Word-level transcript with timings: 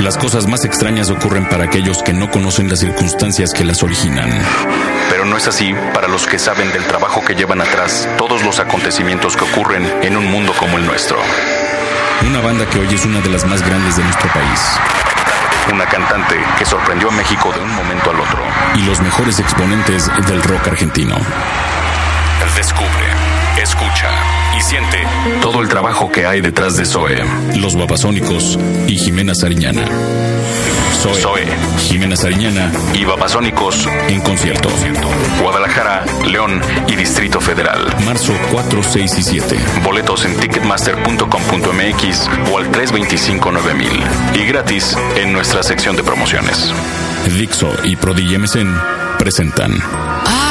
Las 0.00 0.18
cosas 0.18 0.46
más 0.46 0.64
extrañas 0.66 1.08
ocurren 1.08 1.48
para 1.48 1.64
aquellos 1.64 2.02
que 2.02 2.12
no 2.12 2.30
conocen 2.30 2.68
las 2.68 2.80
circunstancias 2.80 3.52
que 3.54 3.64
las 3.64 3.82
originan. 3.82 4.30
Pero 5.08 5.24
no 5.24 5.38
es 5.38 5.48
así 5.48 5.74
para 5.94 6.06
los 6.06 6.26
que 6.26 6.38
saben 6.38 6.70
del 6.72 6.84
trabajo 6.84 7.24
que 7.24 7.34
llevan 7.34 7.62
atrás 7.62 8.06
todos 8.18 8.44
los 8.44 8.58
acontecimientos 8.58 9.36
que 9.36 9.44
ocurren 9.44 9.90
en 10.02 10.16
un 10.18 10.30
mundo 10.30 10.52
como 10.58 10.76
el 10.76 10.84
nuestro. 10.84 11.16
Una 12.28 12.40
banda 12.40 12.66
que 12.66 12.78
hoy 12.78 12.94
es 12.94 13.06
una 13.06 13.20
de 13.20 13.30
las 13.30 13.46
más 13.46 13.66
grandes 13.66 13.96
de 13.96 14.04
nuestro 14.04 14.28
país. 14.32 14.60
Una 15.72 15.86
cantante 15.86 16.36
que 16.58 16.66
sorprendió 16.66 17.08
a 17.08 17.12
México 17.12 17.50
de 17.52 17.60
un 17.60 17.74
momento 17.74 18.10
al 18.10 18.20
otro. 18.20 18.42
Y 18.76 18.82
los 18.82 19.00
mejores 19.00 19.40
exponentes 19.40 20.10
del 20.26 20.42
rock 20.42 20.68
argentino. 20.68 21.16
Descubre, 22.54 23.08
escucha 23.62 24.10
y 24.56 24.60
siente 24.60 24.98
todo 25.42 25.60
el 25.60 25.68
trabajo 25.68 26.10
que 26.10 26.26
hay 26.26 26.40
detrás 26.40 26.76
de 26.76 26.84
Zoe. 26.84 27.22
Los 27.56 27.76
Babasónicos 27.76 28.58
y 28.86 28.96
Jimena 28.96 29.34
Sariñana. 29.34 29.84
Zoe, 31.14 31.46
Jimena 31.78 32.16
Sariñana 32.16 32.72
y 32.92 33.04
Babasónicos 33.04 33.86
en 34.08 34.20
concierto. 34.20 34.68
Guadalajara, 35.40 36.04
León 36.24 36.60
y 36.88 36.96
Distrito 36.96 37.40
Federal. 37.40 37.86
Marzo 38.04 38.32
4, 38.50 38.82
6 38.82 39.18
y 39.18 39.22
7. 39.22 39.56
Boletos 39.84 40.24
en 40.24 40.36
ticketmaster.com.mx 40.36 42.28
o 42.52 42.58
al 42.58 42.70
325-9000. 42.72 44.34
Y 44.34 44.46
gratis 44.46 44.96
en 45.16 45.32
nuestra 45.32 45.62
sección 45.62 45.94
de 45.96 46.02
promociones. 46.02 46.72
Dixo 47.38 47.72
y 47.84 47.94
Prodigy 47.96 48.38
MSN 48.38 48.74
presentan. 49.18 50.05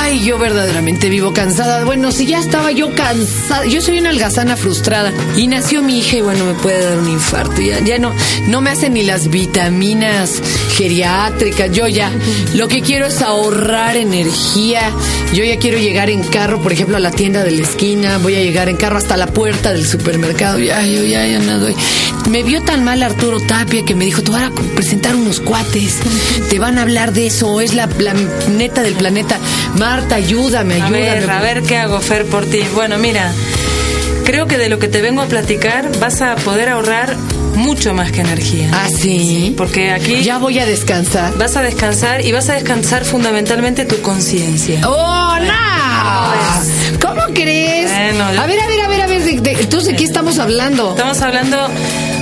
Ay, 0.06 0.24
yo 0.24 0.38
verdaderamente 0.38 1.10
vivo 1.10 1.34
cansada. 1.34 1.84
Bueno, 1.84 2.12
si 2.12 2.28
ya 2.28 2.38
estaba 2.38 2.72
yo 2.72 2.94
cansada. 2.94 3.66
Yo 3.66 3.82
soy 3.82 3.98
una 3.98 4.12
algazana 4.12 4.56
frustrada. 4.56 5.12
Y 5.36 5.48
nació 5.48 5.82
mi 5.82 5.98
hija 5.98 6.18
y 6.18 6.22
bueno, 6.22 6.46
me 6.46 6.54
puede 6.54 6.80
dar 6.84 7.00
un 7.00 7.10
infarto. 7.10 7.60
Ya, 7.60 7.80
ya 7.80 7.98
no, 7.98 8.14
no 8.48 8.62
me 8.62 8.70
hacen 8.70 8.94
ni 8.94 9.02
las 9.02 9.32
vitaminas 9.32 10.44
geriátricas. 10.78 11.72
Yo 11.72 11.88
ya 11.88 12.12
lo 12.54 12.68
que 12.68 12.82
quiero 12.82 13.08
es 13.08 13.20
ahorrar 13.24 13.98
energía. 13.98 14.92
Yo 15.34 15.44
ya 15.44 15.58
quiero 15.58 15.80
llegar 15.80 16.12
en 16.12 16.22
carro, 16.22 16.62
por 16.62 16.72
ejemplo, 16.72 16.98
a 16.98 17.00
la 17.00 17.10
tienda 17.10 17.44
de 17.44 17.50
la 17.50 17.64
esquina. 17.64 18.20
Voy 18.20 18.36
a 18.36 18.44
llegar 18.44 18.70
en 18.70 18.78
carro 18.78 18.98
hasta 18.98 19.18
la 19.18 19.26
puerta 19.26 19.74
del 19.74 19.88
supermercado. 19.88 20.60
Ya, 20.60 20.86
yo 20.86 21.04
ya, 21.04 21.26
ya 21.26 21.40
no 21.40 21.58
doy. 21.58 21.76
Me 22.30 22.44
vio 22.44 22.62
tan 22.62 22.84
mal 22.84 23.02
Arturo 23.02 23.40
Tapia 23.40 23.84
que 23.86 23.96
me 23.96 24.06
dijo, 24.06 24.22
te 24.22 24.32
van 24.32 24.44
a 24.44 24.52
presentar 24.76 25.16
unos 25.16 25.40
cuates. 25.40 25.98
Te 26.52 26.60
van 26.60 26.78
a 26.78 26.84
hablar 26.84 27.12
de 27.12 27.26
eso. 27.26 27.60
Es 27.60 27.74
la, 27.74 27.90
la 27.98 28.14
neta 28.56 28.84
del 28.84 28.94
planeta. 28.94 29.40
Marta, 29.80 29.96
ayúdame, 30.14 30.76
A 30.82 30.86
ayúdame. 30.86 31.00
ver, 31.20 31.30
a 31.30 31.42
ver 31.42 31.62
qué 31.64 31.78
hago, 31.78 32.00
Fer, 32.00 32.26
por 32.26 32.46
ti. 32.46 32.62
Bueno, 32.74 32.98
mira, 32.98 33.32
creo 34.26 34.48
que 34.48 34.58
de 34.58 34.70
lo 34.70 34.80
que 34.80 34.88
te 34.88 35.02
vengo 35.02 35.22
a 35.22 35.26
platicar 35.26 35.90
vas 36.00 36.22
a 36.22 36.36
poder 36.36 36.70
ahorrar 36.70 37.16
mucho 37.56 37.94
más 37.94 38.12
que 38.12 38.22
energía. 38.22 38.70
¿Ah, 38.74 38.88
sí? 38.90 39.54
Porque 39.58 39.92
aquí 39.92 40.24
Ya 40.24 40.38
voy 40.40 40.60
a 40.60 40.66
descansar. 40.66 41.38
vas 41.38 41.56
a 41.56 41.62
descansar 41.62 42.26
y 42.26 42.32
vas 42.32 42.50
a 42.50 42.54
descansar 42.56 43.06
fundamentalmente 43.06 43.86
tu 43.86 44.02
conciencia. 44.02 44.82
¡Oh, 44.88 45.38
no! 45.40 47.00
¿Cómo 47.08 47.22
crees? 47.34 47.90
Bueno, 47.92 48.34
yo- 48.34 48.42
A 48.42 48.46
ver, 48.48 48.60
a 48.60 48.68
ver, 48.68 48.82
a 48.82 48.88
ver, 48.88 49.02
a 49.02 49.08
ver. 49.08 49.24
de- 49.24 49.40
de- 49.40 49.52
entonces, 49.62 49.92
¿de 49.92 49.96
qué 49.96 50.04
estamos 50.04 50.38
hablando? 50.40 50.92
Estamos 50.92 51.22
hablando, 51.22 51.58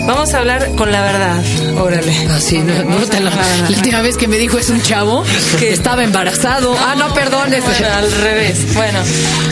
vamos 0.07 0.33
a 0.33 0.39
hablar 0.39 0.69
con 0.75 0.91
la 0.91 1.01
verdad. 1.01 1.41
Órale. 1.77 2.13
Ah, 2.29 2.39
sí, 2.39 2.59
no, 2.59 2.83
no 2.83 2.97
a 2.97 3.05
te 3.05 3.19
la 3.19 3.29
la 3.31 3.67
última 3.69 4.01
vez 4.01 4.17
que 4.17 4.27
me 4.27 4.37
dijo 4.37 4.57
es 4.57 4.69
un 4.69 4.81
chavo 4.81 5.23
que 5.59 5.71
estaba 5.73 6.03
embarazado. 6.03 6.75
ah, 6.79 6.95
no, 6.97 7.13
perdón. 7.13 7.49
Bueno, 7.49 7.87
al 7.95 8.11
revés. 8.11 8.73
Bueno, 8.73 8.99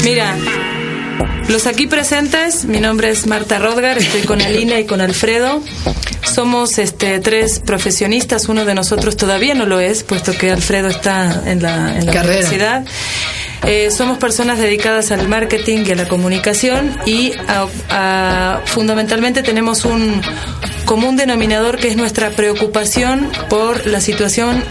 mira. 0.04 0.36
Los 1.48 1.68
aquí 1.68 1.86
presentes, 1.86 2.64
mi 2.66 2.80
nombre 2.80 3.10
es 3.10 3.28
Marta 3.28 3.60
Rodgar, 3.60 3.98
estoy 3.98 4.22
con 4.22 4.42
Alina 4.42 4.80
y 4.80 4.86
con 4.86 5.02
Alfredo. 5.02 5.62
Somos 6.24 6.78
este, 6.78 7.20
tres 7.20 7.60
profesionistas, 7.60 8.48
uno 8.48 8.64
de 8.64 8.74
nosotros 8.74 9.18
todavía 9.18 9.54
no 9.54 9.66
lo 9.66 9.80
es, 9.82 10.04
puesto 10.04 10.32
que 10.34 10.50
Alfredo 10.52 10.88
está 10.88 11.44
en 11.46 11.62
la, 11.62 11.98
en 11.98 12.06
la 12.06 12.14
Carrera. 12.14 12.38
universidad. 12.38 12.86
Eh, 13.64 13.92
somos 13.92 14.18
personas 14.18 14.58
dedicadas 14.58 15.12
al 15.12 15.28
marketing 15.28 15.84
y 15.86 15.92
a 15.92 15.96
la 15.96 16.08
comunicación 16.08 16.98
y 17.06 17.34
a- 17.48 17.68
a- 17.90 18.62
fundamentalmente 18.66 19.44
tenemos 19.44 19.86
un 19.86 20.22
común 20.86 21.16
denominador 21.16 21.78
que 21.78 21.88
es 21.90 21.96
nuestra 21.96 22.32
preocupación 22.32 23.32
por 23.50 23.86
la 23.86 24.02
situación 24.02 24.64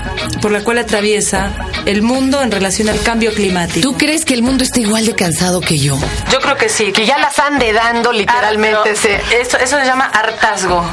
por 0.42 0.50
la 0.50 0.62
cual 0.64 0.78
atraviesa 0.78 1.52
el 1.86 2.02
mundo 2.02 2.42
en 2.42 2.50
relación 2.50 2.88
al 2.88 3.00
cambio 3.02 3.32
climático. 3.32 3.80
¿Tú 3.88 3.96
crees 3.96 4.24
que 4.24 4.34
el 4.34 4.42
mundo 4.42 4.64
está 4.64 4.80
igual 4.80 5.06
de 5.06 5.14
cansado 5.14 5.60
que 5.60 5.78
yo? 5.78 5.96
Yo 6.32 6.40
creo 6.40 6.56
que 6.56 6.68
sí. 6.68 6.92
Que 6.92 7.06
ya 7.06 7.16
las 7.18 7.38
ande 7.38 7.72
dando 7.72 8.12
literalmente. 8.12 8.76
Ah, 8.90 8.96
pero 9.02 9.40
eso, 9.40 9.56
eso 9.58 9.78
se 9.78 9.84
llama 9.86 10.06
hartazgo. 10.06 10.84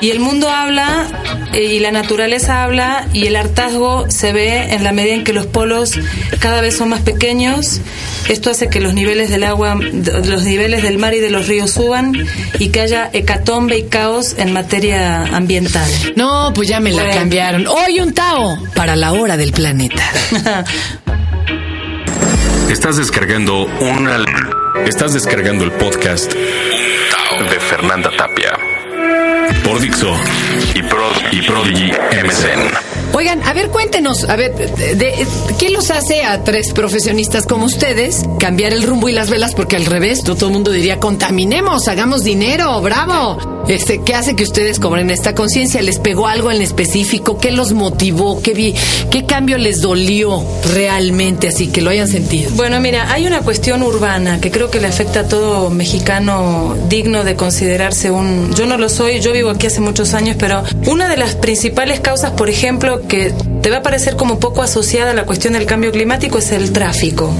Y 0.00 0.10
el 0.10 0.20
mundo 0.20 0.50
habla 0.50 1.06
eh, 1.54 1.62
y 1.62 1.78
la 1.80 1.90
naturaleza 1.90 2.62
habla 2.62 3.06
y 3.12 3.26
el 3.26 3.36
hartazgo 3.36 4.04
se 4.10 4.32
ve 4.32 4.74
en 4.74 4.84
la 4.84 4.92
medida 4.92 5.14
en 5.14 5.24
que 5.24 5.32
los 5.32 5.46
polos 5.46 5.92
cada 6.40 6.60
vez 6.60 6.76
son 6.76 6.90
más 6.90 7.00
pequeños. 7.00 7.80
Esto 8.28 8.50
hace 8.50 8.68
que 8.68 8.80
los 8.80 8.92
niveles 8.94 9.30
del 9.30 9.44
agua, 9.44 9.76
los 9.76 10.42
niveles 10.44 10.82
del 10.82 10.98
mar 10.98 11.14
y 11.14 11.20
de 11.20 11.30
los 11.30 11.46
ríos 11.46 11.70
suban 11.70 12.12
y 12.58 12.68
que 12.68 12.80
haya 12.80 13.08
hecatombe 13.12 13.78
y 13.78 13.84
caos 13.84 14.34
en 14.38 14.52
materia 14.52 15.22
ambiental. 15.34 15.90
No, 16.16 16.52
pues 16.54 16.68
ya 16.68 16.80
me 16.80 16.90
la 16.90 17.02
Bueno. 17.04 17.18
cambiaron. 17.18 17.66
Hoy 17.66 18.00
un 18.00 18.12
Tao 18.12 18.58
para 18.74 18.96
la 18.96 19.12
hora 19.12 19.36
del 19.36 19.52
planeta. 19.52 20.02
Estás 22.70 22.96
descargando 22.96 23.64
una. 23.80 24.18
Estás 24.86 25.12
descargando 25.14 25.64
el 25.64 25.72
podcast 25.72 26.32
de 26.32 27.60
Fernanda 27.60 28.10
Tapia 28.16 28.43
por 29.64 29.80
Dixo 29.80 30.12
y, 30.74 30.82
Pro, 30.82 31.08
y 31.32 31.42
Prodigy 31.42 31.90
MSN. 32.24 33.14
Oigan, 33.16 33.42
a 33.44 33.52
ver, 33.52 33.68
cuéntenos, 33.68 34.24
a 34.28 34.36
ver, 34.36 34.54
de- 34.54 35.26
¿qué 35.58 35.70
los 35.70 35.90
hace 35.90 36.24
a 36.24 36.42
tres 36.44 36.72
profesionistas 36.72 37.46
como 37.46 37.66
ustedes 37.66 38.22
cambiar 38.40 38.72
el 38.72 38.82
rumbo 38.82 39.08
y 39.08 39.12
las 39.12 39.30
velas? 39.30 39.54
Porque 39.54 39.76
al 39.76 39.86
revés, 39.86 40.22
todo 40.24 40.46
el 40.46 40.52
mundo 40.52 40.70
diría, 40.72 40.98
contaminemos, 41.00 41.88
hagamos 41.88 42.24
dinero, 42.24 42.80
bravo. 42.80 43.53
Este, 43.68 44.02
¿Qué 44.02 44.14
hace 44.14 44.36
que 44.36 44.42
ustedes 44.42 44.78
cobren 44.78 45.10
esta 45.10 45.34
conciencia? 45.34 45.80
¿Les 45.80 45.98
pegó 45.98 46.26
algo 46.26 46.50
en 46.50 46.60
específico? 46.60 47.38
¿Qué 47.38 47.50
los 47.50 47.72
motivó? 47.72 48.42
¿Qué, 48.42 48.52
vi, 48.52 48.74
¿Qué 49.10 49.24
cambio 49.24 49.56
les 49.56 49.80
dolió 49.80 50.44
realmente 50.74 51.48
así 51.48 51.68
que 51.68 51.80
lo 51.80 51.90
hayan 51.90 52.08
sentido? 52.08 52.50
Bueno, 52.54 52.78
mira, 52.80 53.10
hay 53.10 53.26
una 53.26 53.40
cuestión 53.40 53.82
urbana 53.82 54.38
que 54.40 54.50
creo 54.50 54.70
que 54.70 54.80
le 54.80 54.88
afecta 54.88 55.20
a 55.20 55.28
todo 55.28 55.70
mexicano 55.70 56.76
digno 56.88 57.24
de 57.24 57.36
considerarse 57.36 58.10
un... 58.10 58.52
Yo 58.54 58.66
no 58.66 58.76
lo 58.76 58.90
soy, 58.90 59.20
yo 59.20 59.32
vivo 59.32 59.48
aquí 59.48 59.66
hace 59.66 59.80
muchos 59.80 60.12
años, 60.12 60.36
pero 60.38 60.62
una 60.86 61.08
de 61.08 61.16
las 61.16 61.34
principales 61.34 62.00
causas, 62.00 62.32
por 62.32 62.50
ejemplo, 62.50 63.06
que 63.08 63.32
te 63.62 63.70
va 63.70 63.78
a 63.78 63.82
parecer 63.82 64.16
como 64.16 64.38
poco 64.38 64.62
asociada 64.62 65.12
a 65.12 65.14
la 65.14 65.24
cuestión 65.24 65.54
del 65.54 65.64
cambio 65.64 65.90
climático 65.90 66.36
es 66.36 66.52
el 66.52 66.70
tráfico. 66.72 67.32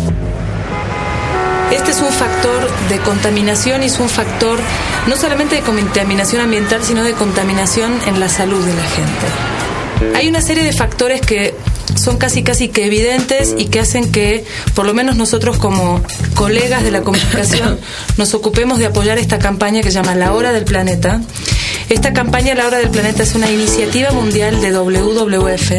Este 1.87 1.99
es 1.99 2.03
un 2.03 2.19
factor 2.19 2.89
de 2.89 2.99
contaminación 3.01 3.83
y 3.83 3.87
es 3.87 4.01
un 4.01 4.09
factor 4.09 4.59
no 5.07 5.19
solamente 5.19 5.57
de 5.57 5.61
contaminación 5.61 6.41
ambiental, 6.41 6.83
sino 6.83 7.05
de 7.05 7.13
contaminación 7.13 7.93
en 8.07 8.21
la 8.21 8.31
salud 8.31 8.65
de 8.65 8.73
la 8.73 8.83
gente. 8.85 10.17
Hay 10.17 10.27
una 10.27 10.41
serie 10.41 10.65
de 10.65 10.73
factores 10.73 11.21
que 11.21 11.55
son 11.95 12.17
casi 12.17 12.43
casi 12.43 12.69
que 12.69 12.87
evidentes 12.87 13.55
y 13.59 13.67
que 13.67 13.81
hacen 13.81 14.11
que 14.11 14.47
por 14.73 14.87
lo 14.87 14.95
menos 14.95 15.17
nosotros 15.17 15.59
como 15.59 16.03
colegas 16.33 16.85
de 16.85 16.91
la 16.91 17.03
comunicación 17.03 17.79
nos 18.17 18.33
ocupemos 18.33 18.79
de 18.79 18.87
apoyar 18.87 19.19
esta 19.19 19.39
campaña 19.39 19.83
que 19.83 19.91
se 19.91 19.97
llama 19.97 20.15
La 20.15 20.33
Hora 20.33 20.53
del 20.55 20.65
Planeta. 20.65 21.21
Esta 21.89 22.13
campaña 22.13 22.55
La 22.55 22.67
Hora 22.67 22.79
del 22.79 22.91
Planeta 22.91 23.23
es 23.23 23.35
una 23.35 23.51
iniciativa 23.51 24.11
mundial 24.11 24.61
de 24.61 24.73
WWF. 24.73 25.71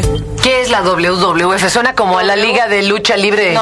¿Qué 0.41 0.61
es 0.61 0.69
la 0.69 0.81
WWF? 0.83 1.69
Suena 1.69 1.95
como 1.95 2.19
a 2.19 2.23
la 2.23 2.35
Liga 2.35 2.67
de 2.67 2.83
Lucha 2.83 3.17
Libre 3.17 3.57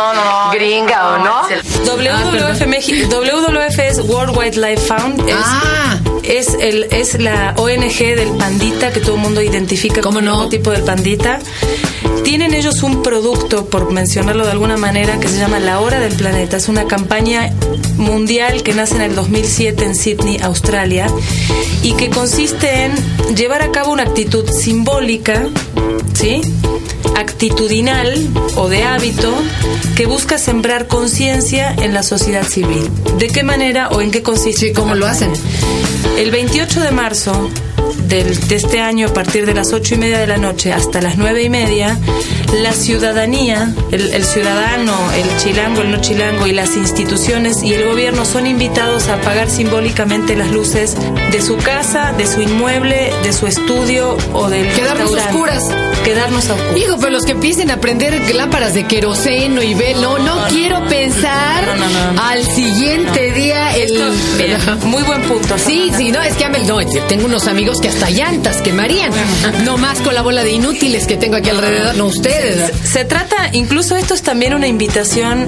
gringa, 0.51 1.13
¿o 1.13 1.17
no? 1.19 1.41
WWF, 1.85 2.67
Meji- 2.67 3.07
WWF 3.07 3.79
es 3.79 3.99
World 3.99 4.37
Wildlife 4.37 4.77
Fund. 4.93 5.27
Es, 5.29 5.35
Ah. 5.37 5.97
Es, 6.23 6.55
el, 6.59 6.85
es 6.91 7.19
la 7.19 7.53
ONG 7.57 8.15
del 8.15 8.29
pandita 8.37 8.91
que 8.91 8.99
todo 8.99 9.15
el 9.15 9.21
mundo 9.21 9.41
identifica 9.41 10.01
¿Cómo 10.01 10.19
como 10.19 10.21
no? 10.21 10.43
el 10.43 10.49
tipo 10.49 10.71
del 10.71 10.83
pandita. 10.83 11.39
Tienen 12.23 12.53
ellos 12.53 12.83
un 12.83 13.03
producto, 13.03 13.65
por 13.65 13.91
mencionarlo 13.91 14.45
de 14.45 14.51
alguna 14.51 14.77
manera, 14.77 15.19
que 15.19 15.27
se 15.27 15.37
llama 15.37 15.59
La 15.59 15.79
Hora 15.79 15.99
del 15.99 16.13
Planeta. 16.13 16.57
Es 16.57 16.69
una 16.69 16.85
campaña 16.85 17.51
mundial 17.97 18.63
que 18.63 18.73
nace 18.73 18.95
en 18.95 19.01
el 19.01 19.15
2007 19.15 19.83
en 19.83 19.95
Sydney, 19.95 20.39
Australia, 20.41 21.07
y 21.81 21.93
que 21.93 22.09
consiste 22.09 22.85
en 22.85 23.35
llevar 23.35 23.61
a 23.61 23.71
cabo 23.71 23.91
una 23.91 24.03
actitud 24.03 24.49
simbólica, 24.49 25.47
¿sí? 26.13 26.41
Actitudinal 27.15 28.11
o 28.55 28.69
de 28.69 28.83
hábito 28.83 29.33
que 29.95 30.05
busca 30.05 30.37
sembrar 30.37 30.87
conciencia 30.87 31.73
en 31.73 31.93
la 31.93 32.03
sociedad 32.03 32.43
civil. 32.43 32.89
¿De 33.17 33.27
qué 33.27 33.43
manera 33.43 33.89
o 33.89 34.01
en 34.01 34.11
qué 34.11 34.23
consiste? 34.23 34.67
Sí, 34.67 34.73
¿cómo 34.73 34.95
lo 34.95 35.07
hacen? 35.07 35.31
El 36.17 36.31
28 36.31 36.81
de 36.81 36.91
marzo 36.91 37.49
del, 38.13 38.47
de 38.47 38.55
este 38.55 38.79
año, 38.79 39.07
a 39.07 39.13
partir 39.13 39.47
de 39.47 39.55
las 39.55 39.73
ocho 39.73 39.95
y 39.95 39.97
media 39.97 40.19
de 40.19 40.27
la 40.27 40.37
noche 40.37 40.71
hasta 40.71 41.01
las 41.01 41.17
nueve 41.17 41.41
y 41.41 41.49
media, 41.49 41.97
la 42.61 42.71
ciudadanía, 42.71 43.73
el, 43.91 44.13
el 44.13 44.23
ciudadano, 44.23 44.93
el 45.15 45.37
chilango, 45.37 45.81
el 45.81 45.91
no 45.91 45.99
chilango 45.99 46.45
y 46.45 46.51
las 46.51 46.77
instituciones 46.77 47.63
y 47.63 47.73
el 47.73 47.85
gobierno 47.85 48.23
son 48.25 48.45
invitados 48.45 49.07
a 49.07 49.15
apagar 49.15 49.49
simbólicamente 49.49 50.35
las 50.35 50.51
luces 50.51 50.95
de 51.31 51.41
su 51.41 51.57
casa, 51.57 52.13
de 52.15 52.27
su 52.27 52.41
inmueble, 52.41 53.11
de 53.23 53.33
su 53.33 53.47
estudio 53.47 54.15
o 54.33 54.47
del 54.47 54.67
Quedarnos 54.73 55.11
oscuras. 55.11 55.69
Quedarnos 56.03 56.49
a 56.49 56.53
oscuras. 56.53 56.77
Hijo, 56.77 56.97
pero 56.97 57.09
los 57.09 57.25
que 57.25 57.31
empiecen 57.31 57.71
a 57.71 57.77
prender 57.79 58.35
lámparas 58.35 58.75
de 58.75 58.85
queroseno 58.85 59.63
y 59.63 59.73
velo, 59.73 60.19
no, 60.19 60.35
no, 60.35 60.47
quiero 60.49 60.85
pensar 60.87 61.65
no, 61.65 61.75
no, 61.75 61.89
no, 61.89 62.13
no. 62.13 62.21
al 62.21 62.43
siguiente 62.43 63.31
día 63.31 63.75
el... 63.75 63.95
Esto, 63.95 64.11
bien, 64.37 64.91
muy 64.91 65.01
buen 65.03 65.21
punto. 65.23 65.57
Sí, 65.57 65.91
sí, 65.97 66.11
no, 66.11 66.21
es 66.21 66.35
que 66.35 66.43
no, 66.49 66.79
tengo 67.07 67.25
unos 67.25 67.47
amigos 67.47 67.81
que 67.81 67.87
hasta 67.87 68.02
llantas 68.09 68.61
quemarían. 68.61 69.11
No 69.63 69.77
más 69.77 69.99
con 69.99 70.13
la 70.13 70.21
bola 70.21 70.43
de 70.43 70.51
inútiles 70.51 71.07
que 71.07 71.17
tengo 71.17 71.35
aquí 71.35 71.49
alrededor, 71.49 71.95
no 71.95 72.05
ustedes. 72.05 72.71
Se 72.83 73.05
trata, 73.05 73.49
incluso 73.53 73.95
esto 73.95 74.13
es 74.13 74.21
también 74.21 74.53
una 74.53 74.67
invitación 74.67 75.47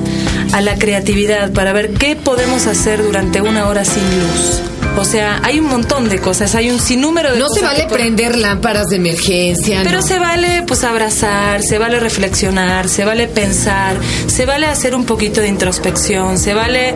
a 0.53 0.61
la 0.61 0.75
creatividad 0.75 1.51
para 1.51 1.73
ver 1.73 1.93
qué 1.93 2.15
podemos 2.15 2.67
hacer 2.67 3.03
durante 3.03 3.41
una 3.41 3.67
hora 3.67 3.85
sin 3.85 4.03
luz. 4.03 4.74
O 4.97 5.03
sea, 5.05 5.39
hay 5.43 5.59
un 5.59 5.67
montón 5.67 6.07
de 6.09 6.19
cosas, 6.19 6.55
hay 6.55 6.69
un 6.71 6.79
sinnúmero 6.79 7.33
de 7.33 7.39
No 7.39 7.47
cosas. 7.47 7.59
se 7.59 7.65
vale 7.65 7.83
por- 7.87 7.97
prender 7.99 8.37
lámparas 8.37 8.87
de 8.87 8.95
emergencia. 8.95 9.81
Pero 9.83 9.97
no. 9.99 10.07
se 10.07 10.19
vale 10.19 10.63
pues 10.65 10.83
abrazar, 10.83 11.61
se 11.63 11.77
vale 11.77 11.99
reflexionar, 11.99 12.87
se 12.89 13.03
vale 13.05 13.27
pensar, 13.27 13.97
se 14.27 14.45
vale 14.45 14.67
hacer 14.67 14.95
un 14.95 15.05
poquito 15.05 15.41
de 15.41 15.47
introspección, 15.49 16.39
se 16.39 16.53
vale 16.53 16.95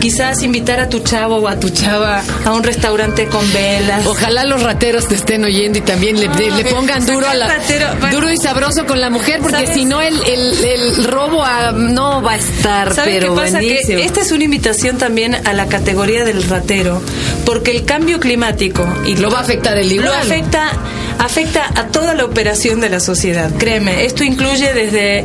quizás 0.00 0.42
invitar 0.42 0.80
a 0.80 0.88
tu 0.88 1.00
chavo 1.00 1.36
o 1.36 1.48
a 1.48 1.58
tu 1.58 1.68
chava 1.70 2.22
a 2.44 2.52
un 2.52 2.62
restaurante 2.62 3.26
con 3.26 3.50
velas. 3.52 4.06
Ojalá 4.06 4.44
los 4.44 4.62
rateros 4.62 5.08
te 5.08 5.14
estén 5.16 5.44
oyendo 5.44 5.78
y 5.78 5.82
también 5.82 6.20
le, 6.20 6.28
pongan 6.70 7.04
duro 7.06 7.28
a 7.28 7.34
la 7.34 7.48
Ratero, 7.48 7.86
bueno. 8.00 8.14
duro 8.14 8.32
y 8.32 8.36
sabroso 8.36 8.86
con 8.86 9.00
la 9.00 9.10
mujer 9.10 9.40
porque 9.40 9.66
si 9.74 9.84
no 9.84 10.00
el, 10.00 10.14
el- 10.26 10.64
el 10.64 11.04
robo 11.04 11.42
a- 11.44 11.72
no 11.72 12.22
va 12.22 12.32
a 12.32 12.36
estar 12.36 12.94
¿Sabes 12.94 13.14
pero 13.20 13.34
qué 13.34 13.40
pasa? 13.40 13.58
buenísimo. 13.58 13.98
Que 13.98 14.04
esta 14.06 14.20
es 14.20 14.32
una 14.32 14.44
invitación 14.44 14.96
también 14.98 15.34
a 15.46 15.52
la 15.52 15.66
categoría 15.66 16.24
del 16.24 16.42
ratero, 16.44 17.00
porque 17.44 17.70
el 17.70 17.84
cambio 17.84 18.20
climático 18.20 18.86
y 19.06 19.16
Lo 19.16 19.30
va 19.30 19.38
a 19.38 19.42
afectar 19.42 19.76
el 19.78 19.90
igual. 19.92 20.08
lo 20.08 20.14
afecta 20.14 20.70
afecta 21.18 21.70
a 21.76 21.86
toda 21.88 22.14
la 22.14 22.24
operación 22.24 22.80
de 22.80 22.88
la 22.88 22.98
sociedad. 23.00 23.50
Créeme, 23.58 24.04
esto 24.04 24.24
incluye 24.24 24.72
desde 24.74 25.24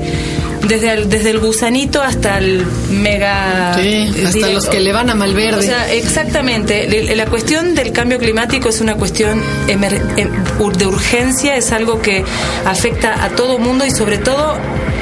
desde 0.68 0.94
el, 0.94 1.10
desde 1.10 1.30
el 1.32 1.40
gusanito 1.40 2.02
hasta 2.02 2.38
el 2.38 2.66
mega 2.92 3.74
Sí, 3.82 4.08
hasta 4.10 4.30
directo. 4.32 4.54
los 4.54 4.66
que 4.68 4.80
le 4.80 4.92
van 4.92 5.10
a 5.10 5.16
Malverde. 5.16 5.60
O 5.60 5.62
sea, 5.62 5.92
exactamente. 5.94 6.88
La 7.16 7.26
cuestión 7.28 7.76
del 7.76 7.92
cambio 7.92 8.18
climático 8.20 8.70
es 8.70 8.82
una 8.82 8.96
cuestión 8.96 9.42
em- 9.68 9.82
de 10.78 10.86
urgencia, 10.86 11.56
es 11.56 11.72
algo 11.72 12.02
que 12.02 12.24
afecta 12.66 13.24
a 13.24 13.30
todo 13.30 13.58
mundo 13.60 13.86
y 13.86 13.92
sobre 13.92 14.18
todo 14.18 14.58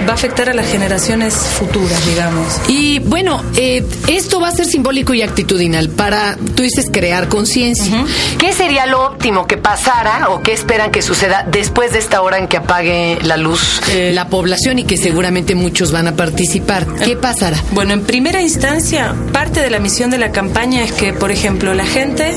va 0.08 0.12
a 0.12 0.16
afectar 0.16 0.50
a 0.50 0.54
las 0.54 0.68
generaciones 0.70 1.34
futuras, 1.34 2.06
digamos. 2.06 2.46
Y 2.68 3.00
bueno, 3.00 3.42
eh, 3.58 3.84
esto 4.08 4.40
va 4.40 4.50
a 4.50 4.52
ser 4.52 4.66
simbólico 4.68 5.14
y 5.16 5.24
actitudinal 5.24 5.90
para, 5.90 6.38
tú 6.56 6.62
dices, 6.62 6.90
crear 6.92 7.28
conciencia. 7.28 8.06
¿Qué 8.38 8.54
sería 8.54 8.86
lo 8.86 9.04
óptimo 9.04 9.48
que 9.48 9.58
pasara 9.58 10.30
o 10.30 10.42
qué 10.44 10.54
esperan 10.54 10.92
que 10.92 11.02
suceda 11.02 11.48
después 11.50 11.92
de 11.94 12.00
esta 12.00 12.22
hora 12.22 12.38
en 12.38 12.48
que 12.48 12.58
apague 12.58 13.18
la 13.24 13.38
luz 13.38 13.82
Eh, 13.90 14.12
la 14.14 14.28
población 14.28 14.78
y 14.80 14.84
que 14.84 14.98
seguramente 14.98 15.55
muchos 15.56 15.92
van 15.92 16.08
a 16.08 16.16
participar? 16.16 16.86
¿Qué 17.04 17.16
pasará? 17.16 17.62
Bueno, 17.72 17.94
en 17.94 18.02
primera 18.02 18.42
instancia, 18.42 19.16
parte 19.32 19.62
de 19.62 19.70
la 19.70 19.80
misión 19.80 20.10
de 20.10 20.18
la 20.18 20.32
campaña 20.32 20.84
es 20.84 20.92
que, 20.92 21.14
por 21.14 21.32
ejemplo, 21.32 21.74
la 21.74 21.86
gente 21.86 22.34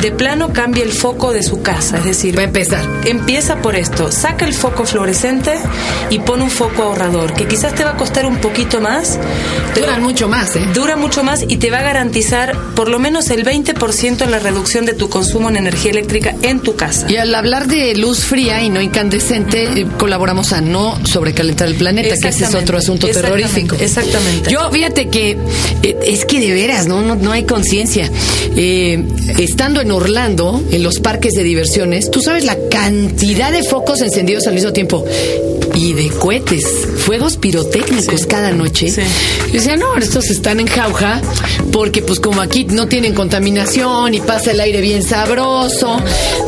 de 0.00 0.10
plano 0.12 0.52
cambie 0.52 0.82
el 0.82 0.92
foco 0.92 1.32
de 1.32 1.42
su 1.42 1.62
casa, 1.62 1.98
es 1.98 2.04
decir, 2.04 2.36
Va 2.36 2.42
a 2.42 2.44
empezar. 2.44 2.84
Empieza 3.04 3.56
por 3.56 3.74
esto, 3.74 4.12
saca 4.12 4.44
el 4.44 4.54
foco 4.54 4.84
fluorescente 4.84 5.54
y 6.10 6.18
pone 6.20 6.44
un 6.44 6.50
foco 6.50 6.82
ahorrador, 6.82 7.34
que 7.34 7.46
quizás 7.46 7.74
te 7.74 7.84
va 7.84 7.90
a 7.90 7.96
costar 7.96 8.26
un 8.26 8.36
poquito 8.36 8.80
más, 8.80 9.18
Duran 9.74 10.02
mucho 10.02 10.28
más, 10.28 10.56
¿eh? 10.56 10.62
dura 10.74 10.96
mucho 10.96 11.22
más 11.22 11.44
y 11.46 11.56
te 11.56 11.70
va 11.70 11.78
a 11.78 11.82
garantizar 11.82 12.56
por 12.74 12.88
lo 12.88 12.98
menos 12.98 13.30
el 13.30 13.44
20% 13.44 14.22
en 14.22 14.30
la 14.30 14.38
reducción 14.38 14.86
de 14.86 14.94
tu 14.94 15.08
consumo 15.08 15.48
en 15.48 15.56
energía 15.56 15.90
eléctrica 15.90 16.34
en 16.42 16.60
tu 16.60 16.76
casa. 16.76 17.06
Y 17.10 17.16
al 17.16 17.34
hablar 17.34 17.66
de 17.66 17.94
luz 17.94 18.20
fría 18.20 18.62
y 18.62 18.70
no 18.70 18.80
incandescente, 18.80 19.64
eh, 19.64 19.86
colaboramos 19.98 20.52
a 20.52 20.60
no 20.60 20.98
sobrecalentar 21.04 21.68
el 21.68 21.74
planeta, 21.74 22.16
que 22.16 22.28
ese 22.28 22.44
es 22.44 22.54
otro 22.54 22.78
asunto 22.78 23.06
exactamente, 23.06 23.48
terrorífico. 23.48 23.76
exactamente. 23.82 24.50
Yo, 24.50 24.70
fíjate 24.70 25.08
que 25.08 25.38
eh, 25.82 25.98
es 26.06 26.24
que 26.24 26.40
de 26.40 26.52
veras, 26.52 26.86
no, 26.86 27.02
no, 27.02 27.14
no 27.14 27.32
hay 27.32 27.44
conciencia. 27.44 28.10
Eh, 28.56 29.04
estando 29.78 29.96
en 29.96 30.02
Orlando, 30.02 30.62
en 30.72 30.82
los 30.82 30.98
parques 30.98 31.34
de 31.34 31.44
diversiones, 31.44 32.10
tú 32.10 32.20
sabes 32.20 32.44
la 32.44 32.56
cantidad 32.68 33.52
de 33.52 33.62
focos 33.62 34.00
encendidos 34.00 34.46
al 34.48 34.54
mismo 34.54 34.72
tiempo 34.72 35.04
y 35.74 35.92
de 35.92 36.08
cohetes, 36.10 36.64
fuegos 36.96 37.36
pirotécnicos 37.36 38.22
Sí. 38.22 38.26
cada 38.26 38.50
noche. 38.50 38.88
Sí. 38.90 39.02
Yo 39.48 39.52
decía, 39.52 39.76
no, 39.76 39.94
estos 39.96 40.30
están 40.30 40.58
en 40.58 40.66
jauja 40.66 41.20
porque 41.70 42.02
pues 42.02 42.18
como 42.18 42.40
aquí 42.40 42.64
no 42.64 42.88
tienen 42.88 43.14
contaminación 43.14 44.14
y 44.14 44.20
pasa 44.20 44.50
el 44.50 44.60
aire 44.60 44.80
bien 44.80 45.02
sabroso. 45.04 46.00